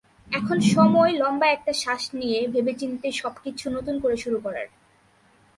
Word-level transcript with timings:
এখন 0.31 0.57
সময় 0.73 1.11
লম্বা 1.11 1.47
একটা 1.51 1.73
শ্বাস 1.73 2.03
নিয়ে, 2.15 2.39
ভেবেচিন্তে 2.47 3.07
সবকিছু 3.11 3.65
নতুন 3.69 3.95
করে 3.99 4.17
শুরু 4.17 4.37
করার। 4.39 4.67